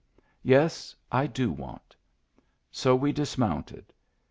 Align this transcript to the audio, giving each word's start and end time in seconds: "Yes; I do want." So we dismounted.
"Yes; 0.41 0.95
I 1.11 1.27
do 1.27 1.51
want." 1.51 1.95
So 2.71 2.95
we 2.95 3.11
dismounted. 3.11 3.93